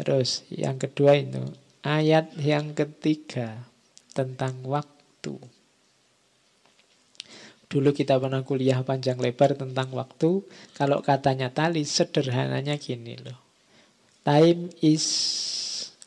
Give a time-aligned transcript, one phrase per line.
[0.00, 1.44] Terus yang kedua itu
[1.84, 3.68] ayat yang ketiga
[4.16, 5.36] tentang waktu.
[7.68, 10.40] Dulu kita pernah kuliah panjang lebar tentang waktu.
[10.72, 13.36] Kalau katanya tali, sederhananya gini loh.
[14.24, 15.04] Time is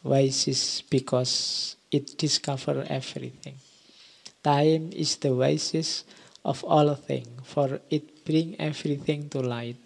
[0.02, 3.62] wisest because it discover everything.
[4.42, 6.10] Time is the wisest
[6.44, 9.80] of all things, for it bring everything to light.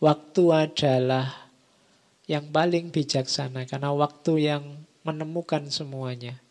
[0.00, 1.45] Waktu adalah
[2.26, 6.42] yang paling bijaksana, karena waktu yang menemukan semuanya.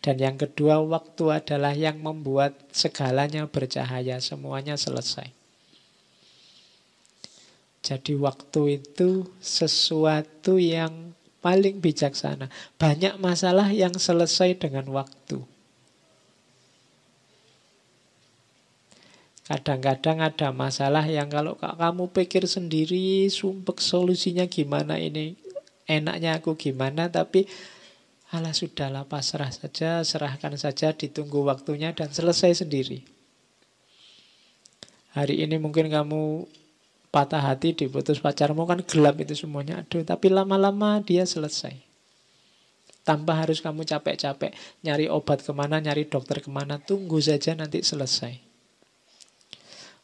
[0.00, 5.28] Dan yang kedua, waktu adalah yang membuat segalanya bercahaya, semuanya selesai.
[7.80, 12.52] Jadi waktu itu sesuatu yang paling bijaksana.
[12.76, 15.40] Banyak masalah yang selesai dengan waktu.
[19.50, 25.34] Kadang-kadang ada masalah yang kalau kamu pikir sendiri, sumpek solusinya gimana ini,
[25.90, 27.50] enaknya aku gimana, tapi
[28.30, 33.02] Alah sudahlah pasrah saja, serahkan saja, ditunggu waktunya dan selesai sendiri.
[35.18, 36.46] Hari ini mungkin kamu
[37.10, 39.82] patah hati diputus pacarmu kan gelap itu semuanya.
[39.82, 41.74] Aduh, tapi lama-lama dia selesai.
[43.02, 44.54] Tanpa harus kamu capek-capek
[44.86, 48.49] nyari obat ke mana, nyari dokter ke mana, tunggu saja nanti selesai.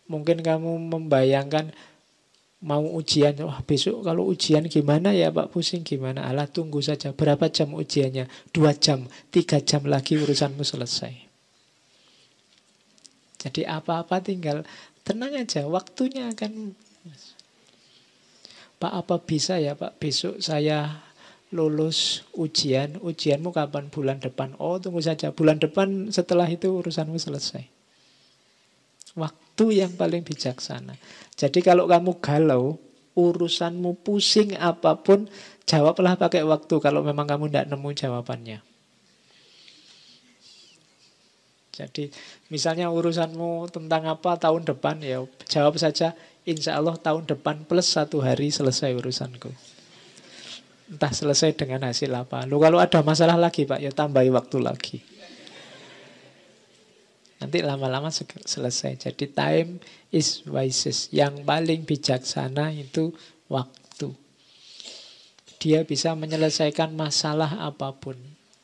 [0.06, 1.74] Mungkin kamu membayangkan
[2.64, 6.24] mau ujian, wah besok kalau ujian gimana ya Pak pusing gimana?
[6.24, 8.26] Alah tunggu saja, berapa jam ujiannya?
[8.50, 11.14] Dua jam, tiga jam lagi urusanmu selesai.
[13.36, 14.66] Jadi apa-apa tinggal
[15.06, 16.74] tenang aja, waktunya akan
[18.76, 21.06] Pak apa bisa ya Pak besok saya
[21.54, 23.88] lulus ujian, ujianmu kapan?
[23.88, 24.58] Bulan depan.
[24.58, 27.75] Oh tunggu saja, bulan depan setelah itu urusanmu selesai.
[29.16, 30.94] Waktu yang paling bijaksana.
[31.36, 32.76] Jadi kalau kamu galau,
[33.16, 35.24] urusanmu pusing apa pun,
[35.64, 38.60] jawablah pakai waktu kalau memang kamu tidak nemu jawabannya.
[41.76, 42.08] Jadi
[42.48, 46.16] misalnya urusanmu tentang apa tahun depan, ya jawab saja,
[46.48, 49.52] insya Allah tahun depan plus satu hari selesai urusanku.
[50.86, 52.46] Entah selesai dengan hasil apa.
[52.48, 55.15] Lu kalau ada masalah lagi Pak, ya tambahi waktu lagi.
[57.36, 58.96] Nanti lama-lama selesai.
[58.96, 61.12] Jadi time is wisest.
[61.12, 63.12] Yang paling bijaksana itu
[63.52, 64.16] waktu.
[65.60, 68.16] Dia bisa menyelesaikan masalah apa pun.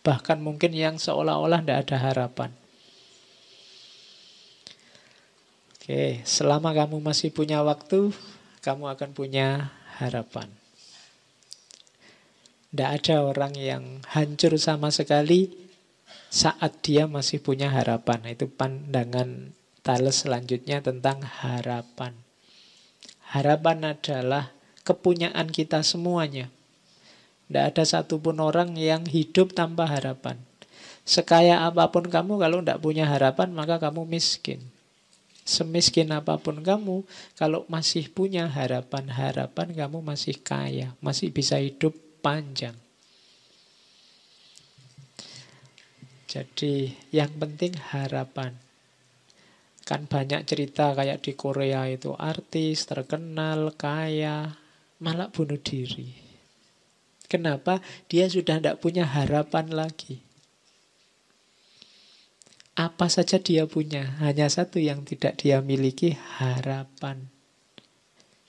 [0.02, 2.50] Bahkan mungkin yang seolah-olah tidak ada harapan.
[5.78, 8.14] Oke, selama kamu masih punya waktu,
[8.62, 10.46] kamu akan punya harapan.
[12.72, 15.61] Tidak ada orang yang hancur sama sekali
[16.32, 18.24] saat dia masih punya harapan.
[18.24, 19.52] Itu pandangan
[19.84, 22.16] Thales selanjutnya tentang harapan.
[23.36, 24.56] Harapan adalah
[24.88, 26.48] kepunyaan kita semuanya.
[27.50, 30.40] Tidak ada satupun orang yang hidup tanpa harapan.
[31.04, 34.62] Sekaya apa pun kamu, kalau tidak punya harapan, maka kamu miskin.
[35.42, 37.02] Semiskin apa pun kamu,
[37.34, 42.78] kalau masih punya harapan-harapan, kamu masih kaya, masih bisa hidup panjang.
[46.32, 48.56] Jadi yang penting harapan.
[49.84, 54.56] Kan banyak cerita kayak di Korea itu artis terkenal, kaya,
[55.04, 56.08] malah bunuh diri.
[57.28, 57.84] Kenapa?
[58.08, 60.24] Dia sudah tidak punya harapan lagi.
[62.80, 67.28] Apa saja dia punya, hanya satu yang tidak dia miliki, harapan.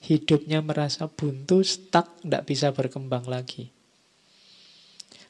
[0.00, 3.68] Hidupnya merasa buntu, stuck, tidak bisa berkembang lagi.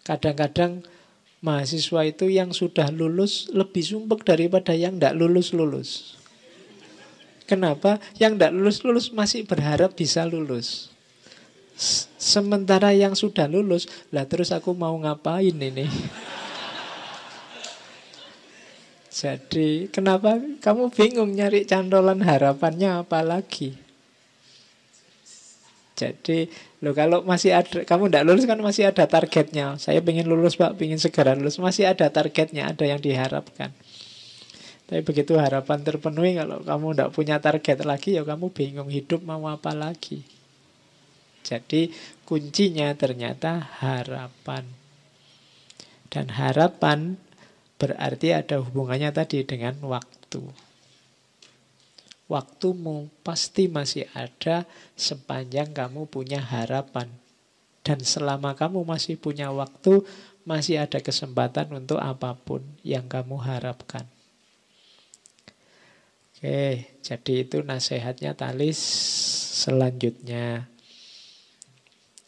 [0.07, 0.87] Kadang-kadang
[1.45, 6.17] mahasiswa itu yang sudah lulus lebih sumpek daripada yang tidak lulus-lulus.
[7.45, 8.01] Kenapa?
[8.17, 10.89] Yang tidak lulus-lulus masih berharap bisa lulus.
[12.17, 15.85] Sementara yang sudah lulus, lah terus aku mau ngapain ini?
[19.21, 23.84] Jadi kenapa kamu bingung nyari cantolan harapannya apa lagi?
[25.95, 26.51] Jadi
[26.83, 29.79] lo kalau masih ada kamu tidak lulus kan masih ada targetnya.
[29.79, 33.71] Saya ingin lulus pak, ingin segera lulus masih ada targetnya, ada yang diharapkan.
[34.85, 39.47] Tapi begitu harapan terpenuhi kalau kamu tidak punya target lagi ya kamu bingung hidup mau
[39.47, 40.27] apa lagi.
[41.45, 41.95] Jadi
[42.27, 44.67] kuncinya ternyata harapan.
[46.11, 47.17] Dan harapan
[47.79, 50.43] berarti ada hubungannya tadi dengan waktu.
[52.25, 54.65] Waktumu pasti masih ada
[54.97, 57.13] sepanjang kamu punya harapan.
[57.85, 60.01] Dan selama kamu masih punya waktu,
[60.49, 64.09] masih ada kesempatan untuk apa pun yang kamu harapkan.
[66.33, 68.81] Oke, jadi itu nasihatnya Talis
[69.65, 70.69] selanjutnya.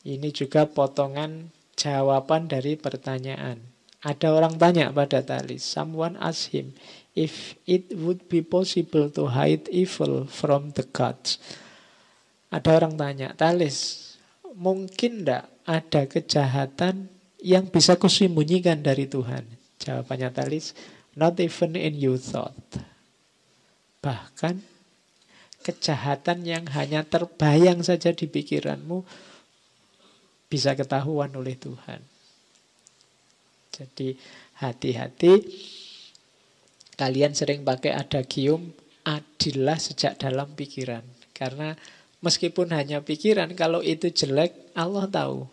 [0.04, 3.75] Ini juga potongan jawaban dari pertanyaan.
[4.06, 6.70] Ada orang tanya pada Tali, someone ask him
[7.18, 11.42] if it would be possible to hide evil from the gods.
[12.54, 14.14] Ada orang tanya, Talis,
[14.54, 17.10] mungkin tidak ada kejahatan
[17.42, 19.42] yang bisa kusembunyikan dari Tuhan?
[19.82, 20.78] Jawabannya Talis,
[21.18, 22.54] not even in your thought.
[24.06, 24.62] Bahkan
[25.66, 29.02] kejahatan yang hanya terbayang saja di pikiranmu
[30.46, 32.15] bisa ketahuan oleh Tuhan.
[33.76, 34.16] Jadi
[34.64, 35.32] hati-hati
[36.96, 38.72] kalian sering pakai adagium
[39.04, 41.04] adillah sejak dalam pikiran.
[41.36, 41.76] Karena
[42.24, 45.44] meskipun hanya pikiran kalau itu jelek Allah tahu.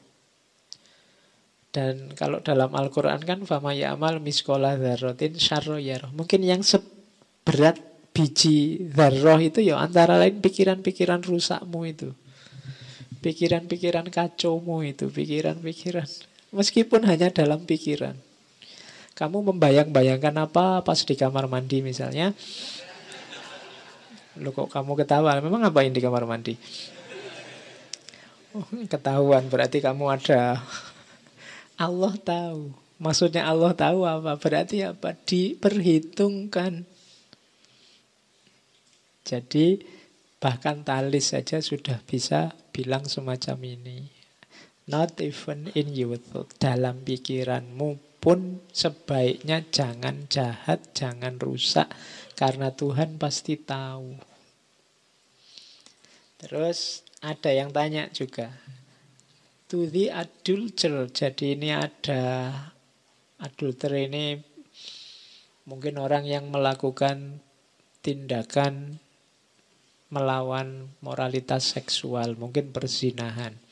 [1.74, 5.82] Dan kalau dalam Al-Quran kan Fama ya'mal miskola dharrotin syarro
[6.14, 7.82] Mungkin yang seberat
[8.14, 12.14] biji dharroh itu ya antara lain pikiran-pikiran rusakmu itu.
[13.26, 16.06] Pikiran-pikiran kacaumu itu, pikiran-pikiran.
[16.54, 18.14] Meskipun hanya dalam pikiran.
[19.14, 22.34] Kamu membayang-bayangkan apa pas di kamar mandi misalnya.
[24.38, 25.38] Lu kok kamu ketawa?
[25.42, 26.58] Memang ngapain di kamar mandi?
[28.54, 30.62] Oh, ketahuan berarti kamu ada.
[31.78, 32.74] Allah tahu.
[33.02, 34.38] Maksudnya Allah tahu apa?
[34.38, 35.18] Berarti apa?
[35.26, 36.86] Diperhitungkan.
[39.26, 39.82] Jadi
[40.38, 44.23] bahkan talis saja sudah bisa bilang semacam ini.
[44.84, 46.52] Not even in your thought.
[46.60, 51.88] Dalam pikiranmu pun sebaiknya jangan jahat, jangan rusak.
[52.36, 54.20] Karena Tuhan pasti tahu.
[56.44, 58.52] Terus ada yang tanya juga.
[59.72, 61.08] To the adulterer.
[61.08, 62.52] Jadi ini ada
[63.40, 64.36] adulter ini
[65.64, 67.40] mungkin orang yang melakukan
[68.04, 69.00] tindakan
[70.12, 73.63] melawan moralitas seksual, mungkin perzinahan.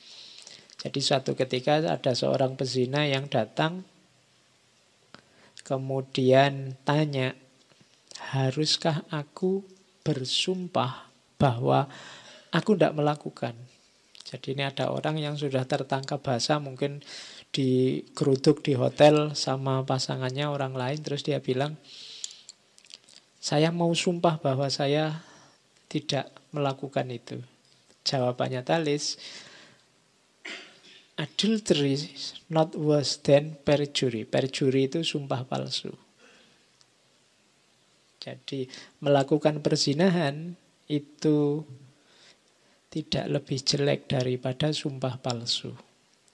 [0.81, 3.85] Jadi suatu ketika ada seorang pezina yang datang
[5.61, 7.37] kemudian tanya,
[8.33, 9.61] haruskah aku
[10.01, 11.05] bersumpah
[11.37, 11.85] bahwa
[12.49, 13.53] aku tidak melakukan?
[14.25, 17.05] Jadi ini ada orang yang sudah tertangkap basah mungkin
[17.51, 21.75] digeruduk di hotel sama pasangannya orang lain terus dia bilang
[23.43, 25.19] saya mau sumpah bahwa saya
[25.91, 27.43] tidak melakukan itu?
[28.07, 29.19] Jawabannya Talis,
[31.21, 31.93] adultery
[32.49, 34.25] not worse than perjury.
[34.25, 35.93] Perjury itu sumpah palsu.
[38.21, 38.65] Jadi
[39.01, 40.57] melakukan perzinahan
[40.89, 41.61] itu
[42.91, 45.73] tidak lebih jelek daripada sumpah palsu.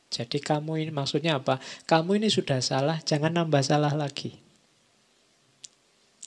[0.07, 1.59] Jadi kamu ini maksudnya apa?
[1.83, 4.46] Kamu ini sudah salah, jangan nambah salah lagi.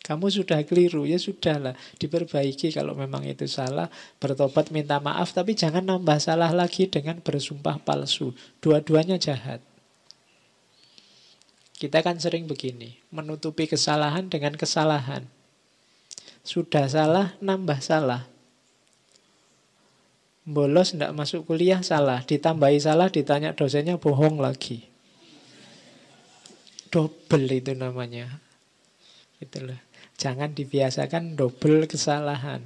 [0.00, 5.84] Kamu sudah keliru, ya sudahlah, diperbaiki kalau memang itu salah, bertobat minta maaf, tapi jangan
[5.84, 8.32] nambah salah lagi dengan bersumpah palsu.
[8.64, 9.60] Dua-duanya jahat.
[11.76, 15.28] Kita kan sering begini, menutupi kesalahan dengan kesalahan.
[16.44, 18.24] Sudah salah, nambah salah.
[20.48, 22.24] Bolos tidak masuk kuliah, salah.
[22.24, 24.88] Ditambahi salah, ditanya dosennya bohong lagi.
[26.88, 28.40] Double itu namanya.
[29.38, 29.89] Itulah.
[30.20, 32.60] Jangan dibiasakan double kesalahan.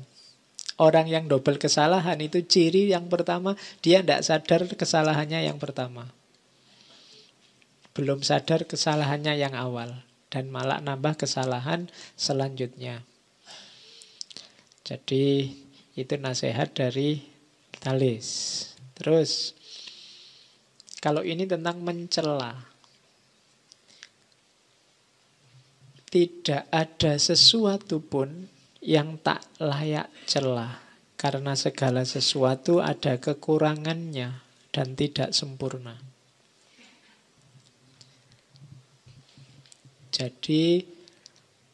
[0.75, 6.11] Orang yang double kesalahan itu ciri yang pertama, dia tidak sadar kesalahannya yang pertama.
[7.95, 10.03] Belum sadar kesalahannya yang awal.
[10.27, 11.87] Dan malah nambah kesalahan
[12.19, 13.07] selanjutnya.
[14.83, 15.55] Jadi
[15.95, 17.23] itu nasihat dari
[17.79, 18.27] Talis.
[18.99, 19.55] Terus,
[20.99, 22.74] kalau ini tentang mencela.
[26.15, 28.47] Tidak ada sesuatu pun
[28.79, 30.79] yang tak layak celah.
[31.19, 34.39] Karena segala sesuatu ada kekurangannya
[34.71, 35.99] dan tidak sempurna.
[40.15, 40.87] Jadi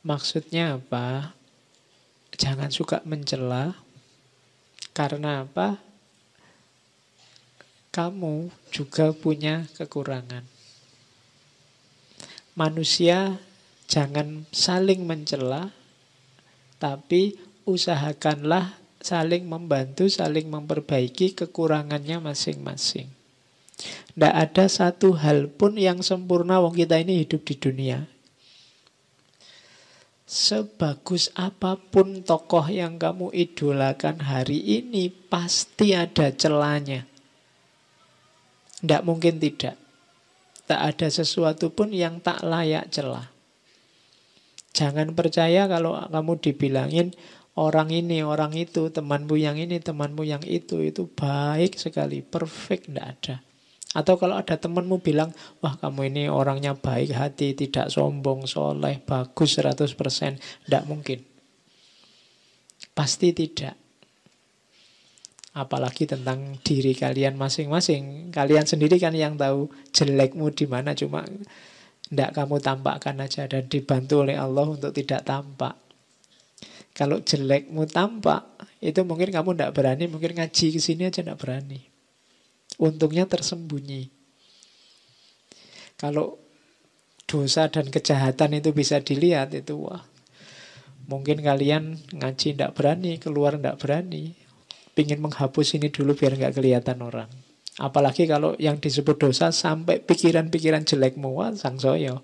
[0.01, 1.37] maksudnya apa?
[2.41, 3.77] Jangan suka mencela.
[4.97, 5.77] Karena apa?
[7.93, 10.49] Kamu juga punya kekurangan.
[12.57, 13.50] Manusia
[13.91, 15.75] Jangan saling mencela,
[16.79, 17.35] tapi
[17.67, 23.11] usahakanlah saling membantu, saling memperbaiki kekurangannya masing-masing.
[24.15, 27.99] Tidak ada satu hal pun yang sempurna wong kita ini hidup di dunia.
[30.31, 37.11] Sebagus apa pun tokoh yang kamu idolakan hari ini pasti ada celahnya.
[38.79, 39.75] Tidak mungkin tidak.
[40.71, 43.40] Tak ada sesuatu pun yang tak layak celah.
[44.71, 47.11] Jangan percaya kalau kamu dibilangin
[47.59, 53.07] orang ini, orang itu, temanmu yang ini, temanmu yang itu, itu baik sekali, perfect, tidak
[53.19, 53.37] ada.
[53.91, 59.59] Atau kalau ada temanmu bilang, wah kamu ini orangnya baik hati, tidak sombong, soleh, bagus
[59.59, 60.39] 100%.
[60.39, 61.27] Tidak mungkin.
[62.95, 63.75] Pasti tidak.
[65.51, 68.31] Apalagi tentang diri kalian masing-masing.
[68.31, 70.95] Kalian sendiri kan yang tahu jelekmu di mana.
[70.95, 71.27] Cuma
[72.11, 75.79] tidak kamu tampakkan aja dan dibantu oleh Allah untuk tidak tampak.
[76.91, 78.43] Kalau jelekmu tampak,
[78.83, 81.87] itu mungkin kamu tidak berani, mungkin ngaji ke sini aja tidak berani.
[82.83, 84.11] Untungnya tersembunyi.
[85.95, 86.37] Kalau
[87.31, 90.03] dosa dan kejahatan itu bisa dilihat, itu wah.
[91.07, 94.41] Mungkin kalian ngaji tidak berani, keluar tidak berani
[95.01, 97.31] pingin menghapus ini dulu biar nggak kelihatan orang.
[97.81, 102.21] Apalagi kalau yang disebut dosa sampai pikiran-pikiran jelekmu, wah sang soyo.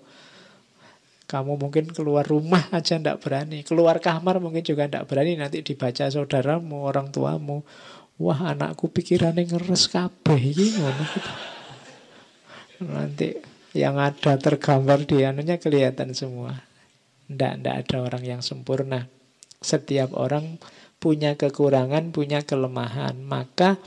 [1.25, 3.65] Kamu mungkin keluar rumah aja ndak berani.
[3.65, 5.33] Keluar kamar mungkin juga ndak berani.
[5.35, 7.65] Nanti dibaca saudaramu, orang tuamu.
[8.21, 10.39] Wah anakku pikirannya ngeres kabeh.
[12.79, 13.35] Nanti
[13.73, 16.63] yang ada tergambar di anunya kelihatan semua.
[17.27, 19.09] Ndak, ndak ada orang yang sempurna.
[19.59, 20.61] Setiap orang
[21.01, 23.19] punya kekurangan, punya kelemahan.
[23.19, 23.81] Maka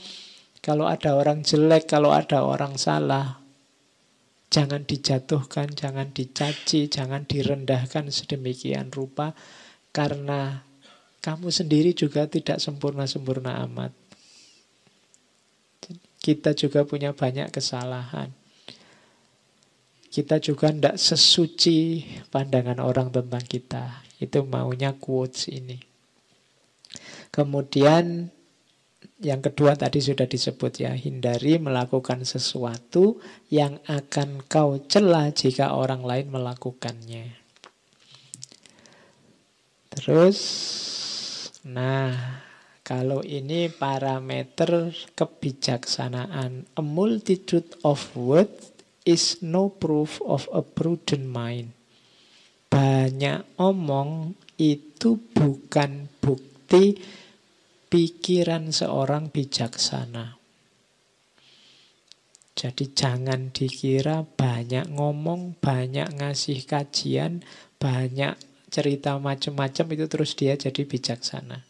[0.61, 3.41] kalau ada orang jelek, kalau ada orang salah,
[4.53, 9.33] jangan dijatuhkan, jangan dicaci, jangan direndahkan sedemikian rupa
[9.95, 10.67] karena
[11.25, 13.93] kamu sendiri juga tidak sempurna-sempurna amat.
[16.21, 18.29] Kita juga punya banyak kesalahan.
[20.11, 24.05] Kita juga tidak sesuci pandangan orang tentang kita.
[24.21, 25.81] Itu maunya quotes ini.
[27.31, 28.29] Kemudian
[29.21, 33.21] yang kedua tadi sudah disebut ya, hindari melakukan sesuatu
[33.53, 37.37] yang akan kau celah jika orang lain melakukannya.
[39.93, 40.41] Terus,
[41.69, 42.41] nah
[42.81, 48.73] kalau ini parameter kebijaksanaan, a multitude of words
[49.05, 51.77] is no proof of a prudent mind.
[52.71, 56.97] Banyak omong itu bukan bukti
[57.91, 60.39] pikiran seorang bijaksana.
[62.55, 67.43] Jadi jangan dikira banyak ngomong, banyak ngasih kajian,
[67.83, 68.39] banyak
[68.71, 71.67] cerita macam-macam itu terus dia jadi bijaksana.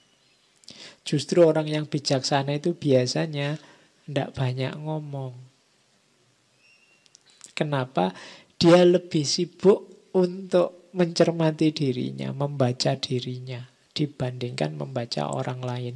[1.08, 3.56] Justru orang yang bijaksana itu biasanya
[4.04, 5.32] tidak banyak ngomong.
[7.56, 8.12] Kenapa?
[8.60, 15.95] Dia lebih sibuk untuk mencermati dirinya, membaca dirinya dibandingkan membaca orang lain.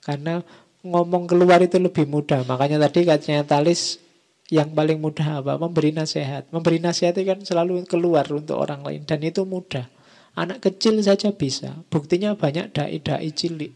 [0.00, 0.40] Karena
[0.80, 2.48] ngomong keluar itu lebih mudah.
[2.48, 4.00] Makanya tadi katanya Talis
[4.48, 5.60] yang paling mudah apa?
[5.60, 6.48] Memberi nasihat.
[6.48, 9.86] Memberi nasihat itu kan selalu keluar untuk orang lain dan itu mudah.
[10.34, 11.76] Anak kecil saja bisa.
[11.92, 13.72] Buktinya banyak dai-dai cilik.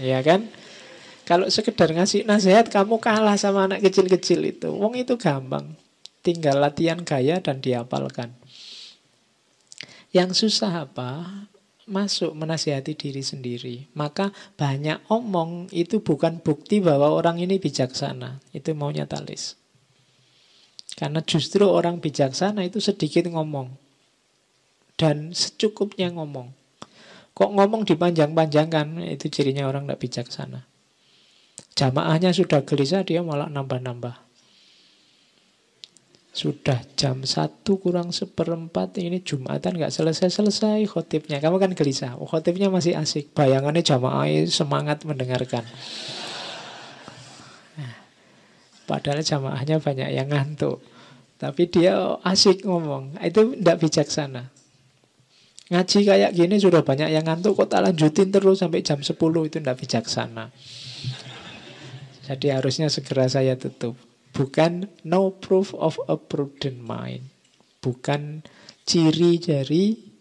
[0.00, 0.48] Ya kan?
[1.22, 4.74] Kalau sekedar ngasih nasihat kamu kalah sama anak kecil-kecil itu.
[4.74, 5.78] Wong itu gampang.
[6.22, 8.34] Tinggal latihan gaya dan diapalkan.
[10.12, 11.24] Yang susah apa?
[11.88, 13.76] Masuk menasihati diri sendiri.
[13.96, 18.44] Maka banyak omong itu bukan bukti bahwa orang ini bijaksana.
[18.52, 19.56] Itu maunya talis.
[20.92, 23.72] Karena justru orang bijaksana itu sedikit ngomong.
[25.00, 26.52] Dan secukupnya ngomong.
[27.32, 30.68] Kok ngomong dipanjang-panjangkan, itu cirinya orang tidak bijaksana.
[31.72, 34.31] Jamaahnya sudah gelisah, dia malah nambah-nambah.
[36.32, 41.44] Sudah jam satu kurang seperempat ini Jumatan nggak selesai-selesai khotibnya.
[41.44, 42.16] Kamu kan gelisah.
[42.16, 43.36] Oh, khotibnya masih asik.
[43.36, 45.60] Bayangannya jamaah semangat mendengarkan.
[47.76, 47.94] Nah,
[48.88, 50.80] padahal jamaahnya banyak yang ngantuk.
[51.36, 53.20] Tapi dia asik ngomong.
[53.20, 54.48] Itu tidak bijaksana.
[55.68, 57.60] Ngaji kayak gini sudah banyak yang ngantuk.
[57.60, 60.48] Kok tak lanjutin terus sampai jam 10 itu tidak bijaksana.
[62.24, 64.11] Jadi harusnya segera saya tutup.
[64.32, 67.28] Bukan no proof of a prudent mind.
[67.84, 68.44] Bukan
[68.88, 70.12] ciri dari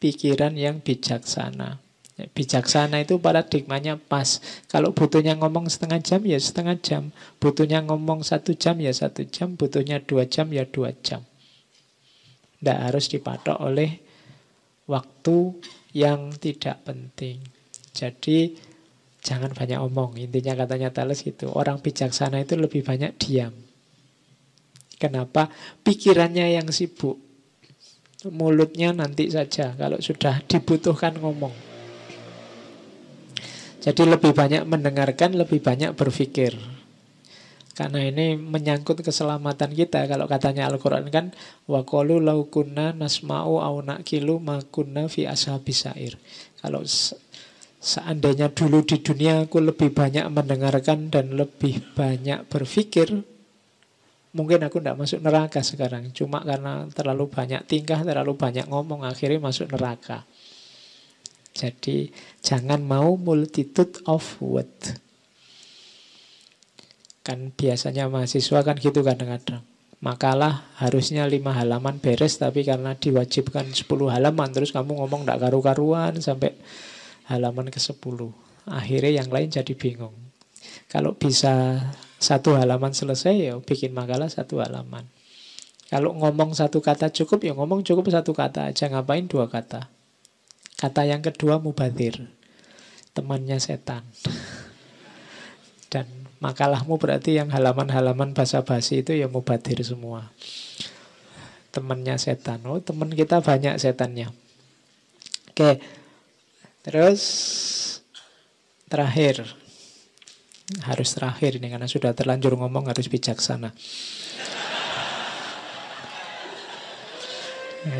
[0.00, 1.78] pikiran yang bijaksana.
[2.16, 4.40] Ya, bijaksana itu paradigmanya pas.
[4.68, 7.02] Kalau butuhnya ngomong setengah jam ya setengah jam.
[7.36, 9.56] Butuhnya ngomong satu jam ya satu jam.
[9.56, 11.24] Butuhnya dua jam ya dua jam.
[12.60, 14.00] Tidak harus dipatok oleh
[14.88, 15.56] waktu
[15.96, 17.40] yang tidak penting.
[17.96, 18.69] Jadi
[19.20, 20.16] Jangan banyak omong.
[20.16, 21.48] Intinya katanya Thales itu.
[21.52, 23.52] Orang bijaksana itu lebih banyak diam.
[24.96, 25.48] Kenapa?
[25.84, 27.20] Pikirannya yang sibuk.
[28.28, 29.76] Mulutnya nanti saja.
[29.76, 31.52] Kalau sudah dibutuhkan ngomong.
[33.80, 36.52] Jadi lebih banyak mendengarkan, lebih banyak berpikir.
[37.72, 40.04] Karena ini menyangkut keselamatan kita.
[40.04, 41.32] Kalau katanya Al-Quran kan,
[41.64, 46.20] Wakolu laukuna nasma'u au nakilu makunna fi ashabisair.
[46.60, 46.84] Kalau
[47.80, 53.24] Seandainya dulu di dunia aku lebih banyak mendengarkan dan lebih banyak berpikir,
[54.36, 56.12] mungkin aku tidak masuk neraka sekarang.
[56.12, 60.28] Cuma karena terlalu banyak tingkah, terlalu banyak ngomong, akhirnya masuk neraka.
[61.56, 62.12] Jadi
[62.44, 64.68] jangan mau multitude of word.
[67.24, 69.64] Kan biasanya mahasiswa kan gitu kadang-kadang.
[70.00, 76.16] Makalah harusnya lima halaman beres, tapi karena diwajibkan 10 halaman, terus kamu ngomong tidak karu-karuan
[76.20, 76.56] sampai
[77.30, 78.18] halaman ke-10.
[78.66, 80.12] Akhirnya yang lain jadi bingung.
[80.90, 81.78] Kalau bisa
[82.20, 85.06] satu halaman selesai ya bikin makalah satu halaman.
[85.88, 89.86] Kalau ngomong satu kata cukup ya ngomong cukup satu kata aja ngapain dua kata.
[90.76, 92.30] Kata yang kedua mubadir.
[93.14, 94.06] Temannya setan.
[95.92, 96.06] Dan
[96.38, 100.30] makalahmu berarti yang halaman-halaman basa-basi itu ya mubadir semua.
[101.74, 102.62] Temannya setan.
[102.66, 104.30] Oh, teman kita banyak setannya.
[105.50, 105.82] Oke,
[106.80, 107.22] Terus
[108.88, 109.44] terakhir
[110.86, 113.74] harus terakhir ini karena sudah terlanjur ngomong harus bijaksana.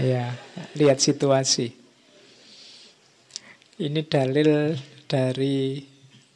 [0.06, 0.32] ya,
[0.78, 1.74] lihat situasi.
[3.80, 4.76] Ini dalil
[5.08, 5.82] dari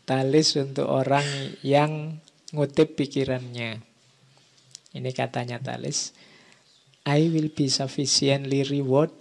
[0.09, 1.25] talis untuk orang
[1.63, 2.21] yang
[2.53, 3.79] ngutip pikirannya.
[4.95, 6.17] Ini katanya talis.
[7.05, 9.13] I will be sufficiently reward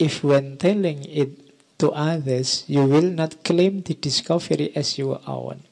[0.00, 1.45] if when telling it
[1.76, 5.64] to others, you will not claim the discovery as your own,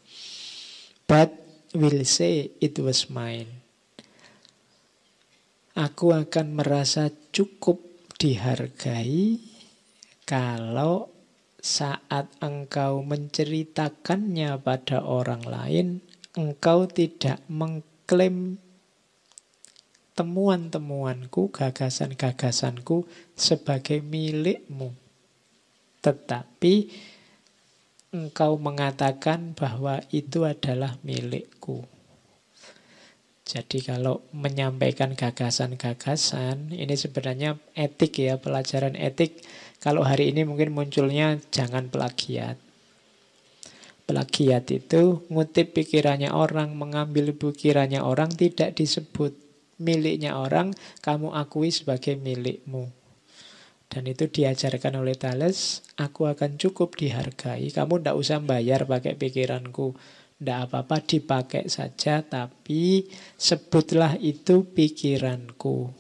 [1.09, 1.33] but
[1.73, 3.65] will say it was mine.
[5.75, 7.83] Aku akan merasa cukup
[8.15, 9.43] dihargai
[10.23, 11.11] kalau
[11.59, 15.87] saat engkau menceritakannya pada orang lain,
[16.37, 18.63] engkau tidak mengklaim
[20.15, 25.04] temuan-temuanku, gagasan-gagasanku sebagai milikmu.
[26.05, 26.75] Tetapi
[28.13, 31.89] engkau mengatakan bahwa itu adalah milikku.
[33.45, 39.45] Jadi kalau menyampaikan gagasan-gagasan, ini sebenarnya etik ya, pelajaran etik.
[39.85, 42.57] Kalau hari ini mungkin munculnya jangan plagiat.
[44.05, 49.37] Plagiat itu ngutip pikirannya orang, mengambil pikirannya orang, tidak disebut
[49.77, 50.73] miliknya orang,
[51.05, 53.04] kamu akui sebagai milikmu.
[53.95, 57.71] Dan itu diajarkan oleh Thales, aku akan cukup dihargai.
[57.71, 59.95] Kamu tidak usah bayar pakai pikiranku.
[60.35, 63.07] Tidak apa-apa dipakai saja, tapi
[63.39, 65.95] sebutlah itu pikiranku.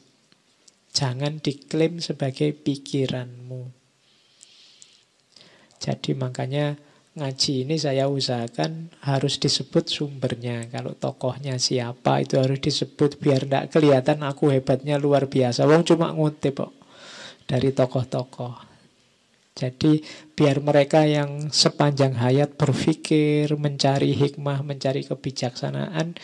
[0.90, 3.70] Jangan diklaim sebagai pikiranmu.
[5.78, 6.74] Jadi makanya
[7.14, 10.66] ngaji ini saya usahakan harus disebut sumbernya.
[10.66, 15.62] Kalau tokohnya siapa itu harus disebut biar tidak kelihatan aku hebatnya luar biasa.
[15.70, 16.83] Wong cuma ngutip kok
[17.44, 18.74] dari tokoh-tokoh.
[19.54, 20.02] Jadi
[20.34, 26.18] biar mereka yang sepanjang hayat berpikir, mencari hikmah, mencari kebijaksanaan,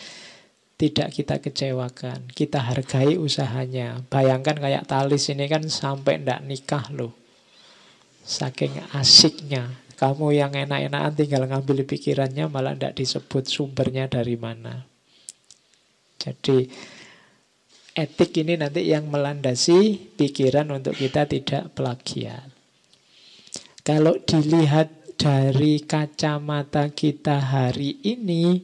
[0.75, 2.27] tidak kita kecewakan.
[2.27, 4.03] Kita hargai usahanya.
[4.11, 7.15] Bayangkan kayak Talis ini kan sampai ndak nikah loh.
[8.27, 9.79] Saking asiknya.
[9.95, 14.83] Kamu yang enak-enakan tinggal ngambil pikirannya malah ndak disebut sumbernya dari mana.
[16.17, 16.67] Jadi
[17.95, 22.47] etik ini nanti yang melandasi pikiran untuk kita tidak plagiat.
[23.81, 28.61] Kalau dilihat dari kacamata kita hari ini,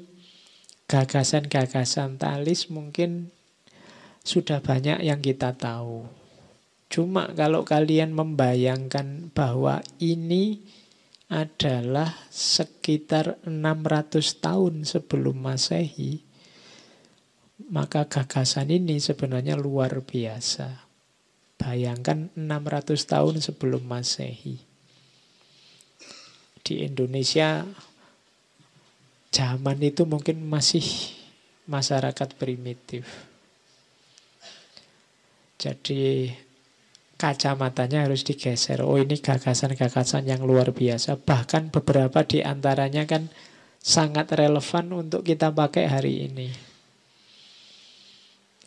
[0.87, 3.33] gagasan-gagasan talis mungkin
[4.23, 6.07] sudah banyak yang kita tahu.
[6.87, 10.63] Cuma kalau kalian membayangkan bahwa ini
[11.27, 16.23] adalah sekitar 600 tahun sebelum Masehi,
[17.57, 20.85] maka gagasan ini sebenarnya luar biasa.
[21.57, 24.61] Bayangkan 600 tahun sebelum Masehi.
[26.61, 27.65] Di Indonesia
[29.33, 30.85] zaman itu mungkin masih
[31.65, 33.09] masyarakat primitif.
[35.57, 36.29] Jadi
[37.17, 38.85] kacamatanya harus digeser.
[38.85, 41.17] Oh ini gagasan-gagasan yang luar biasa.
[41.17, 43.33] Bahkan beberapa di antaranya kan
[43.81, 46.66] sangat relevan untuk kita pakai hari ini.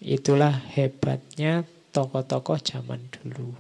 [0.01, 3.53] Itulah hebatnya tokoh-tokoh zaman dulu.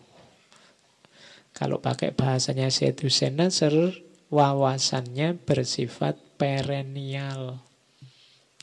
[1.52, 4.00] Kalau pakai bahasanya Setu Nasr,
[4.32, 7.60] wawasannya bersifat perennial.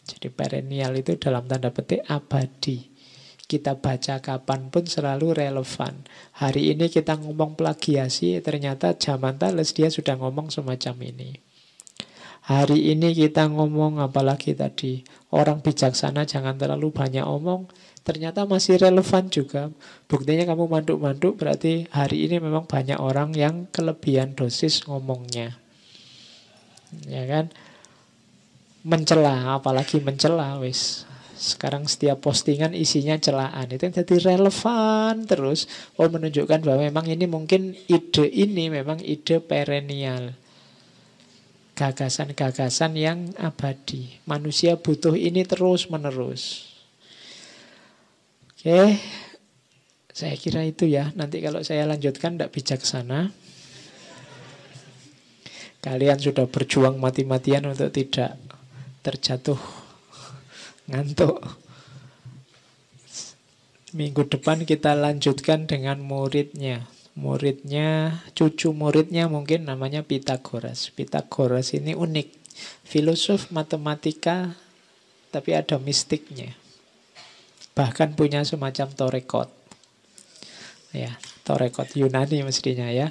[0.10, 2.90] Jadi perennial itu dalam tanda petik abadi.
[3.46, 6.02] Kita baca kapan pun selalu relevan.
[6.42, 11.47] Hari ini kita ngomong plagiasi, ternyata zaman Thales dia sudah ngomong semacam ini.
[12.48, 15.04] Hari ini kita ngomong apalagi tadi
[15.36, 17.68] orang bijaksana jangan terlalu banyak omong
[18.08, 19.68] ternyata masih relevan juga.
[20.08, 25.60] Buktinya kamu manduk-manduk berarti hari ini memang banyak orang yang kelebihan dosis ngomongnya.
[27.04, 27.52] Ya kan?
[28.88, 31.04] Mencela, apalagi mencela wis.
[31.36, 35.68] Sekarang setiap postingan isinya celaan itu jadi relevan terus.
[36.00, 40.47] Oh menunjukkan bahwa memang ini mungkin ide ini memang ide perennial.
[41.78, 44.18] Gagasan-gagasan yang abadi.
[44.26, 46.74] Manusia butuh ini terus menerus.
[48.58, 48.98] Oke,
[50.10, 51.14] saya kira itu ya.
[51.14, 53.30] Nanti kalau saya lanjutkan tidak bijaksana.
[55.86, 58.42] Kalian sudah berjuang mati-matian untuk tidak
[59.06, 59.62] terjatuh
[60.90, 61.38] ngantuk.
[63.94, 66.90] Minggu depan kita lanjutkan dengan muridnya.
[67.18, 70.94] Muridnya, cucu muridnya mungkin namanya Pitagoras.
[70.94, 72.30] Pitagoras ini unik.
[72.86, 74.54] Filosof matematika
[75.34, 76.54] tapi ada mistiknya.
[77.74, 79.50] Bahkan punya semacam torekot.
[80.94, 83.10] Ya, torekot Yunani mestinya ya.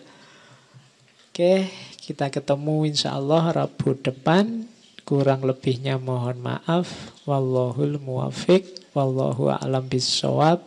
[1.31, 1.69] Oke,
[2.03, 4.71] kita ketemu insya Allah Rabu depan.
[5.07, 7.15] Kurang lebihnya mohon maaf.
[7.27, 8.91] Wallahul muwafiq.
[8.91, 10.67] Wallahu a'lam bisawab.